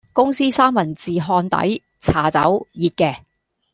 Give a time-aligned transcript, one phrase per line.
[0.13, 3.17] 公司三文治烘底，茶走，熱嘅